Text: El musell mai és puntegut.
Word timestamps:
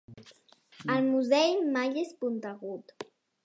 El 0.93 1.05
musell 1.11 1.61
mai 1.77 2.03
és 2.07 2.17
puntegut. 2.25 2.99